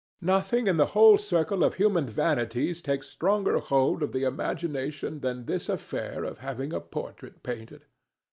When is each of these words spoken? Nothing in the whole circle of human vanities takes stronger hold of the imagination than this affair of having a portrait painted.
Nothing 0.23 0.65
in 0.65 0.77
the 0.77 0.87
whole 0.97 1.19
circle 1.19 1.63
of 1.63 1.75
human 1.75 2.07
vanities 2.07 2.81
takes 2.81 3.07
stronger 3.07 3.59
hold 3.59 4.01
of 4.01 4.13
the 4.13 4.23
imagination 4.23 5.19
than 5.19 5.45
this 5.45 5.69
affair 5.69 6.23
of 6.23 6.39
having 6.39 6.73
a 6.73 6.81
portrait 6.81 7.43
painted. 7.43 7.85